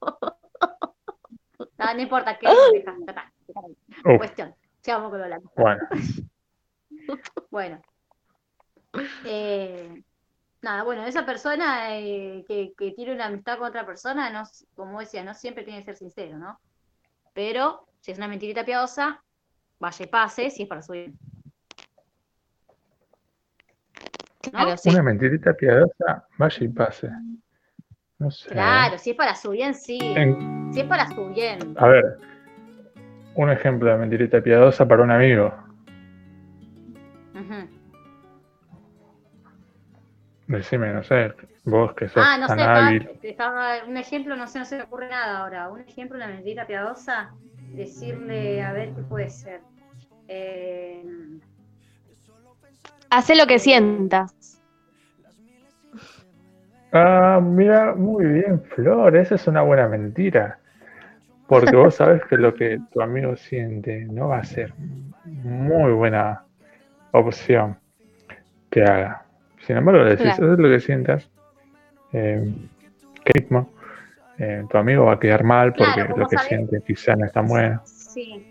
[1.78, 2.94] No, no importa, que deja,
[3.62, 4.18] Uf.
[4.18, 5.52] Cuestión, sigamos con lo hablando.
[5.56, 5.82] Bueno,
[7.52, 7.82] Bueno.
[9.26, 10.02] Eh,
[10.62, 14.44] nada, bueno, esa persona eh, que, que tiene una amistad con otra persona, no,
[14.76, 16.60] como decía, no siempre tiene que ser sincero, ¿no?
[17.34, 19.24] Pero si es una mentirita piadosa,
[19.80, 21.18] vaya y pase, si es para su bien.
[24.46, 24.52] ¿No?
[24.52, 24.90] Claro, sí.
[24.90, 27.10] una mentirita piadosa, vaya y pase.
[28.20, 28.50] No sé.
[28.50, 30.00] Claro, si es para su bien, sí.
[30.16, 31.76] En- Si es para su bien.
[31.78, 32.18] a ver,
[33.38, 35.54] un ejemplo de mentirita piadosa para un amigo.
[40.48, 41.34] Decime, no sé,
[41.66, 43.10] vos que sos Ah, no tan hábil.
[43.22, 45.70] estaba- un ejemplo, no sé, no se me ocurre nada ahora.
[45.70, 47.32] Un ejemplo, una mentira piadosa,
[47.76, 49.62] decirle, a ver qué puede ser.
[50.28, 51.04] Eh,
[53.10, 54.62] Hacé lo que sientas.
[56.92, 60.60] Ah, mira, muy bien, Flor, esa es una buena mentira.
[61.48, 64.74] Porque vos sabes que lo que tu amigo siente no va a ser
[65.24, 66.44] muy buena
[67.12, 67.78] opción
[68.70, 69.26] que haga.
[69.66, 70.56] Sin embargo, le decís, Claro.
[70.58, 71.30] lo que sientas,
[72.12, 72.44] eh,
[73.24, 73.72] que mismo,
[74.38, 77.26] eh, tu amigo va a quedar mal porque Claro, lo que sabés- siente quizá no
[77.26, 77.82] es tan bueno.
[77.86, 78.46] sí.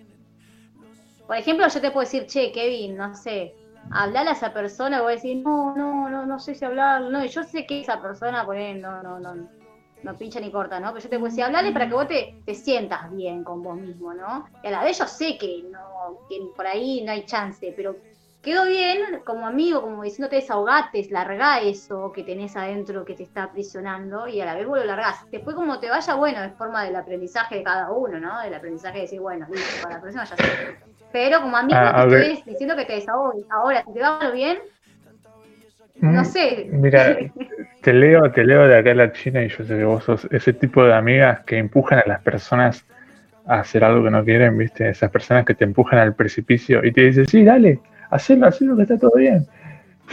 [1.27, 3.53] Por ejemplo, yo te puedo decir, che, Kevin, no sé,
[3.91, 7.03] hablarle a esa persona y voy a decir, no, no, no, no sé si hablar,
[7.03, 9.35] no, yo sé que esa persona, por ahí, no, no, no,
[10.03, 10.89] no pincha ni corta, ¿no?
[10.93, 13.79] Pero yo te puedo decir, hablarle para que vos te, te sientas bien con vos
[13.79, 14.47] mismo, ¿no?
[14.63, 17.97] Y a la vez yo sé que no, que por ahí no hay chance, pero
[18.41, 23.45] quedó bien como amigo, como diciéndote desahogate, largá eso que tenés adentro que te está
[23.45, 25.17] aprisionando y a la vez vos lo largás.
[25.31, 28.41] Después como te vaya, bueno, es forma del aprendizaje de cada uno, ¿no?
[28.41, 30.43] Del aprendizaje de decir, bueno, listo, para la próxima ya sé.
[31.13, 33.47] Pero como amigo Ah, te estoy diciendo que te desahogues.
[33.51, 34.59] Ahora, si te va bien,
[36.03, 36.69] Mm, no sé.
[36.71, 37.17] Mira,
[37.87, 40.53] te leo, te leo de acá la China y yo sé que vos sos ese
[40.53, 42.85] tipo de amigas que empujan a las personas
[43.47, 44.89] a hacer algo que no quieren, ¿viste?
[44.89, 47.79] Esas personas que te empujan al precipicio y te dicen, sí, dale,
[48.11, 49.47] hacelo, hacelo que está todo bien.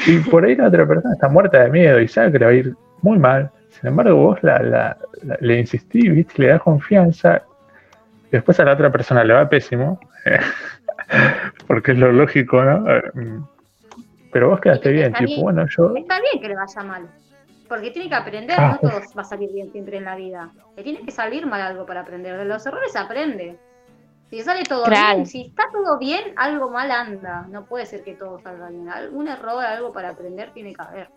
[0.06, 2.52] Y por ahí la otra persona está muerta de miedo y sabe que le va
[2.52, 3.50] a ir muy mal.
[3.72, 6.44] Sin embargo, vos la, la- la- le insistís, ¿viste?
[6.44, 7.42] Le das confianza.
[8.30, 10.00] Después a la otra persona le va pésimo,
[11.68, 12.88] porque es lo lógico, ¿no?
[12.88, 13.44] Eh, mm,
[14.32, 15.42] Pero vos quedaste bien, Está tipo, bien.
[15.42, 17.08] bueno, yo Está bien que le vaya mal.
[17.74, 20.52] Porque tiene que aprender, Ah, no todo va a salir bien siempre en la vida.
[20.78, 22.38] Le tiene que salir mal algo para aprender.
[22.38, 23.58] De los errores se aprende.
[24.30, 25.16] Si sale todo Claro.
[25.16, 27.48] bien, si está todo bien, algo mal anda.
[27.50, 28.88] No puede ser que todo salga bien.
[28.90, 31.10] Algún error, algo para aprender tiene que haber.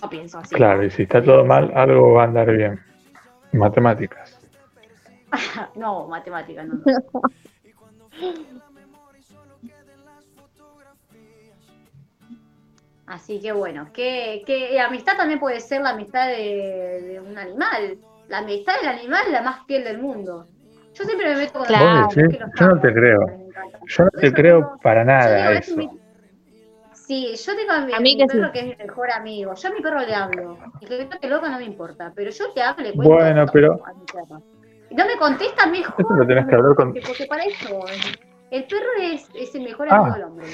[0.00, 0.54] Yo pienso así.
[0.54, 2.78] Claro, y si está todo mal, algo va a andar bien.
[3.50, 4.38] Matemáticas.
[5.74, 6.74] no, matemática, no.
[6.74, 7.22] no.
[13.08, 17.98] Así que bueno, que, que amistad también puede ser la amistad de, de un animal.
[18.28, 20.46] La amistad del animal es la más fiel del mundo.
[20.94, 22.08] Yo siempre me meto con Claro.
[22.14, 23.20] Decís, yo no te creo.
[23.86, 25.76] Yo no te creo para nada eso.
[25.76, 25.88] mi-
[26.92, 28.52] Sí, yo tengo a mi, A mí mi que perro sí.
[28.52, 29.54] que es mi mejor amigo.
[29.54, 30.58] Yo a mi perro le hablo.
[30.80, 32.12] Y que esté loco no me importa.
[32.14, 34.42] Pero yo le hablo, le cuento Bueno, pero a mi perro.
[34.90, 35.94] Y no me contesta mejor.
[35.98, 37.80] Eso lo tenés que hablar con- Porque, porque para eso.
[38.50, 39.96] El perro es, es el mejor Ah.
[40.00, 40.46] amigo del hombre.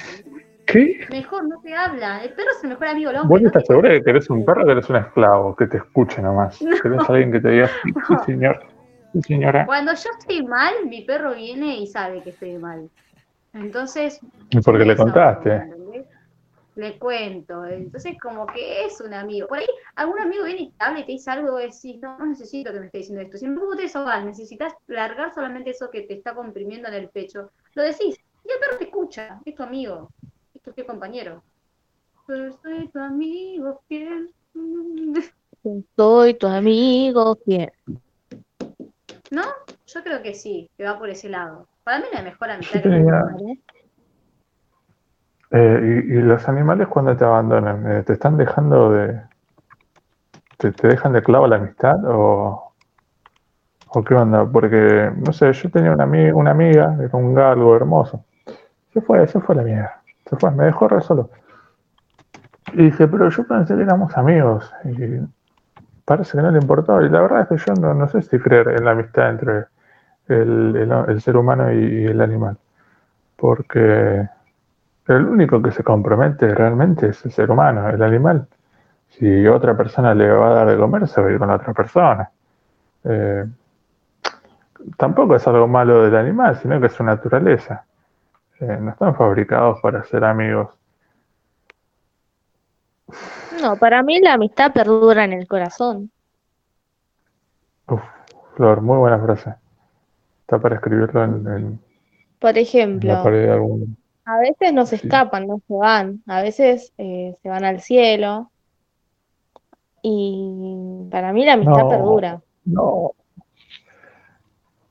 [0.74, 1.06] ¿Qué?
[1.10, 2.24] Mejor, no te habla.
[2.24, 3.42] El perro es el mejor amigo del ¿Vos hombre.
[3.42, 5.56] no estás segura de que eres un perro o que eres un esclavo?
[5.56, 6.58] Que te escuche nomás.
[6.82, 8.66] ¿Querés alguien que te diga, sí, sí, señor,
[9.12, 9.66] sí, señora?
[9.66, 12.90] Cuando yo estoy mal, mi perro viene y sabe que estoy mal.
[13.52, 14.20] Entonces,
[14.50, 15.54] Y porque le eso, contaste.
[15.54, 16.06] ¿entendés?
[16.74, 17.64] Le cuento.
[17.66, 19.46] Entonces, como que es un amigo.
[19.46, 22.18] Por ahí, algún amigo viene y te habla y te dice algo y decís, no,
[22.18, 23.38] no necesito que me esté diciendo esto.
[23.38, 27.50] Si no te desahogar, necesitas largar solamente eso que te está comprimiendo en el pecho.
[27.74, 28.18] Lo decís.
[28.44, 29.40] Y el perro te escucha.
[29.44, 30.10] Es tu amigo.
[30.72, 31.42] Fiel compañero.
[32.26, 34.32] Pero soy tu amigo fiel.
[35.96, 37.72] Soy tu amigo fiel.
[39.30, 39.42] ¿No?
[39.86, 41.68] Yo creo que sí, que va por ese lado.
[41.82, 43.58] Para mí la mejor amistad que tenía- tengo, ¿eh?
[45.50, 49.20] Eh, y, y los animales cuando te abandonan, eh, ¿te están dejando de...
[50.56, 52.72] Te, te dejan de clavo la amistad o,
[53.88, 54.46] o qué onda?
[54.46, 58.24] Porque, no sé, yo tenía una, ami- una amiga, era un galgo hermoso.
[58.92, 60.02] Se fue, se fue la mierda.
[60.38, 61.30] Se me dejó re solo.
[62.72, 64.72] Y dije, pero yo pensé que éramos amigos.
[64.84, 65.20] Y
[66.04, 67.00] parece que no le importó.
[67.02, 69.66] Y la verdad es que yo no, no sé si creer en la amistad entre
[70.28, 72.56] el, el- el ser humano y, y el animal.
[73.36, 74.28] Porque
[75.08, 78.46] el único que se compromete realmente es el ser humano, el animal.
[79.10, 81.56] Si otra persona le va a dar de comer, se va a ir con la
[81.56, 82.30] otra persona.
[83.04, 83.44] Eh,
[84.96, 87.84] tampoco es algo malo del animal, sino que es su naturaleza.
[88.60, 90.70] Eh, no están fabricados para ser amigos.
[93.60, 96.10] No, para mí la amistad perdura en el corazón.
[98.56, 99.54] Flor, muy buena frase.
[100.42, 101.80] Está para escribirlo en, en-
[102.38, 103.96] Por en la ejemplo, algún...
[104.24, 106.22] a veces no se escapan, no se van.
[106.26, 108.50] A veces eh, se van al cielo.
[110.02, 111.88] Y para mí la amistad No.
[111.88, 112.42] perdura.
[112.64, 113.12] No.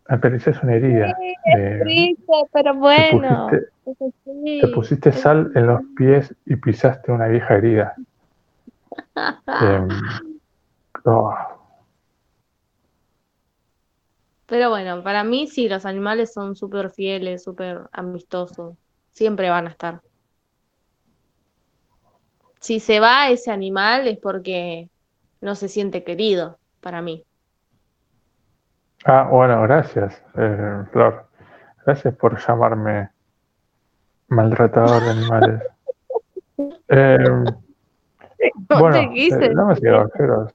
[0.07, 1.17] Acaricias una herida.
[1.57, 3.47] Eh, Triste, pero bueno.
[3.47, 4.61] pusiste- es.
[4.61, 7.95] Te pusiste sal en los pies y pisaste una vieja herida.
[9.47, 9.87] Em,
[11.05, 11.33] oh,
[14.45, 18.75] Pero bueno, para mí sí, los animales son súper fieles, súper amistosos.
[19.11, 20.01] Siempre van a estar.
[22.59, 24.89] Si se va ese animal es porque
[25.41, 27.23] no se siente querido, para mí.
[29.05, 31.25] Ah, bueno, gracias, eh, Flor.
[31.85, 33.09] Gracias por llamarme
[34.29, 35.61] maltratador de animales.
[36.87, 37.43] Em,
[38.69, 39.53] No bueno, eh, y decir.
[39.55, 40.53] caballeros,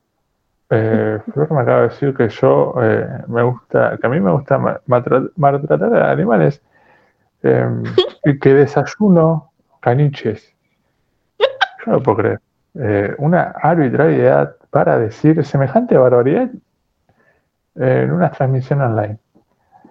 [0.70, 4.30] eh, Flor me acaba de decir que yo eh, me gusta, que a mí me
[4.30, 6.62] gusta ma- maltra- maltratar a animales
[7.42, 7.82] em,
[8.24, 10.54] y que desayuno caniches.
[11.84, 12.40] Yo no puedo creer.
[12.74, 16.48] Eh, una arbitrariedad para decir semejante barbaridad
[17.78, 19.18] en una transmisión online.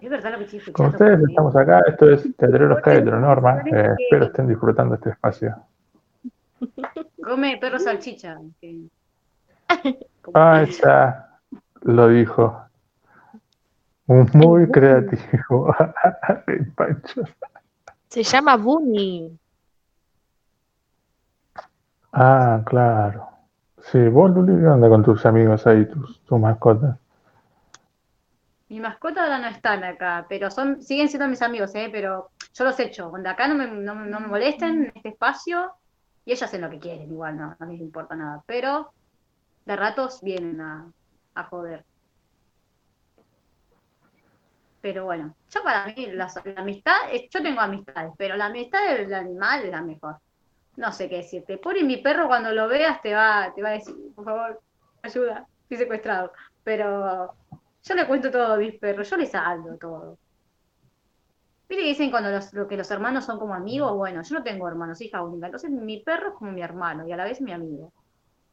[0.02, 1.30] Es verdad lo que estoy Con ustedes también.
[1.32, 3.62] estamos acá, esto es Teatreros Cae Heteronorma.
[3.66, 5.56] Eh, espero estén disfrutando este espacio.
[7.24, 8.38] Come perro salchicha.
[8.62, 8.88] que-
[10.34, 11.30] Ah, ya
[11.84, 12.62] lo dijo.
[14.08, 15.74] Muy creativo.
[16.48, 17.24] El Pancho.
[18.10, 19.38] Se llama Bunny.
[22.14, 23.28] Ah, claro.
[23.84, 26.98] Sí, vos, Luli, ¿qué onda con tus amigos ahí, tus, tus mascotas?
[28.70, 31.90] Mi mascota ahora no están acá, pero son, siguen siendo mis amigos, ¿eh?
[31.92, 33.10] Pero yo los echo.
[33.10, 35.72] Cuando acá no me, no, me molesten en este espacio,
[36.26, 38.44] y ellos hacen lo que quieren, igual no, no les importa nada.
[38.46, 38.92] Pero
[39.66, 40.92] de ratos vienen a,
[41.36, 41.86] a joder.
[44.82, 46.96] Pero bueno, yo para mí la, amistad,
[47.30, 50.18] yo tengo amistades, pero la amistad del animal es la mejor.
[50.76, 51.58] No sé qué decirte.
[51.58, 54.62] Pobre mi perro cuando lo veas te va, te va a decir, por favor,
[55.02, 56.32] ayuda, estoy secuestrado.
[56.64, 57.34] Pero
[57.84, 60.18] yo le cuento todo a mis perros, yo les hablo todo.
[61.70, 64.44] Viste que dicen cuando los, lo que los hermanos son como amigos, bueno, yo no
[64.44, 67.42] tengo hermanos, hija única, entonces mi perro es como mi hermano y a la vez
[67.42, 67.92] mi amigo.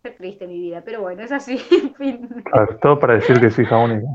[0.02, 2.28] Qué triste mi vida, pero bueno, es así, en fin.
[2.44, 4.06] Claro, todo para decir que es hija única.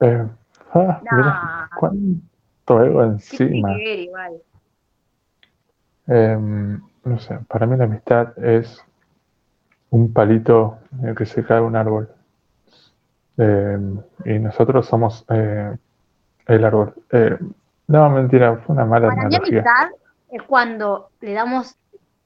[0.00, 0.26] Eh,
[0.74, 3.68] ah, cuánto ego ¿Qué tiene encima.
[3.76, 4.32] que ver igual?
[6.06, 8.82] Em, no sé, para mí la amistad es
[9.90, 12.08] un palito en el que se cae un árbol.
[13.38, 15.76] Em, y nosotros somos eh,
[16.46, 16.94] el árbol.
[17.12, 17.38] Eh,
[17.86, 19.60] no, mentira, fue una mala Para mí analogía.
[19.60, 19.90] amistad
[20.30, 21.76] es cuando le damos,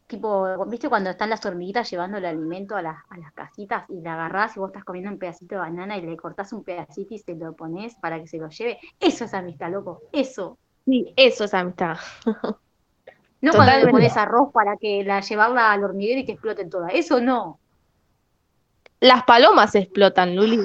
[0.07, 4.01] tipo, ¿viste cuando están las hormiguitas llevando el alimento a las, a las casitas y
[4.01, 7.15] la agarrás y vos estás comiendo un pedacito de banana y le cortás un pedacito
[7.15, 8.79] y se lo pones para que se lo lleve?
[8.99, 10.59] Eso es amistad, loco, eso.
[10.87, 11.97] Sí, eso es amistad.
[12.25, 13.91] No cuando le Totalmente.
[13.91, 16.93] pones arroz para que la llevarla al hormiguero y que exploten todas.
[16.95, 17.59] Eso no.
[19.01, 20.61] Las palomas explotan, Luli.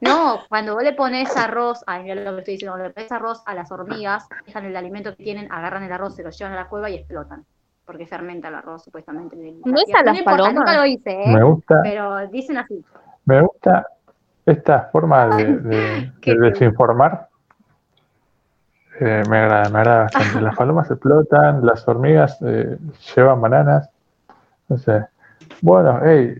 [0.00, 3.12] No, cuando vos le pones arroz, ay, mira lo que estoy diciendo, cuando le pones
[3.12, 6.52] arroz a las hormigas, dejan el alimento que tienen, agarran el arroz, se lo llevan
[6.52, 7.44] a la cueva y explotan.
[7.86, 9.36] Porque fermenta el arroz, supuestamente.
[9.64, 10.54] ¿No es a las importa, palomas?
[10.54, 11.34] Nunca lo hice, ¿eh?
[11.34, 11.80] Me gusta.
[11.82, 12.84] Pero dicen así.
[13.24, 13.86] Me gusta
[14.44, 17.28] esta forma de, de- Qué de desinformar.
[19.00, 20.40] Eh, me agrada, me agrada bastante.
[20.40, 22.76] Las palomas explotan, las hormigas eh,
[23.14, 23.88] llevan bananas.
[24.68, 25.06] No sé.
[25.60, 26.34] Bueno, hey,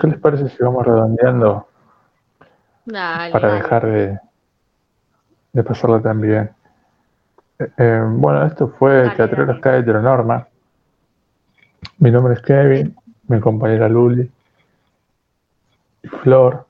[0.00, 1.68] ¿qué les parece si vamos redondeando
[2.84, 3.62] Dale, para dale.
[3.62, 4.18] dejar de,
[5.52, 6.50] de pasarlo tan bien?
[7.58, 10.46] Eh, eh, bueno, esto fue Teatreros K Heteronorma.
[11.98, 12.96] Mi nombre es Kevin,
[13.28, 14.30] mi compañera Luli
[16.02, 16.66] y Flor.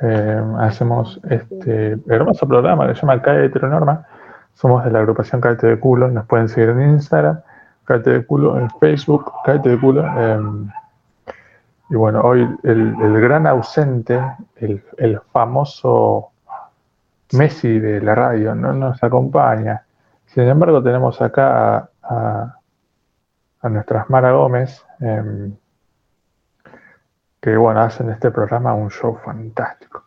[0.00, 4.06] Eh, hacemos este hermoso programa que se llama Cae Heteronorma.
[4.54, 6.08] Somos de la agrupación Caete de Culo.
[6.08, 7.40] Nos pueden seguir en Instagram,
[7.84, 10.02] Caete de Culo, en Facebook, Caete de Culo.
[11.88, 14.20] Y bueno, hoy el, el gran ausente,
[14.56, 16.30] el, el famoso
[17.32, 19.84] Messi de la radio, no nos acompaña.
[20.26, 22.60] Sin embargo, tenemos acá a, a,
[23.60, 25.56] a nuestras Mara Gómez, em,
[27.40, 30.04] que bueno, hacen este programa un show fantástico.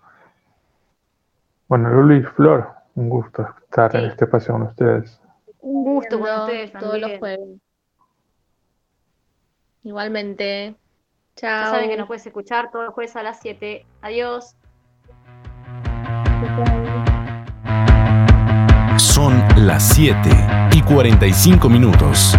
[1.68, 5.22] Bueno, Luli y Flor, un gusto estar en este espacio con ustedes.
[5.62, 7.62] Un gusto con ustedes todos los jueves.
[9.84, 10.76] Igualmente.
[11.42, 11.74] Ya Chao.
[11.74, 13.86] saben que nos puedes escuchar todos los jueves a las 7.
[14.02, 14.56] Adiós.
[18.98, 20.30] Son las 7
[20.74, 22.36] y 45 minutos.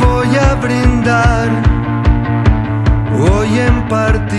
[0.00, 1.48] Voy a brindar
[3.12, 4.29] hoy en particular,